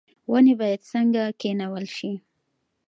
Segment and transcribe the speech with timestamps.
[0.31, 2.11] ونې باید څنګه کینول شي؟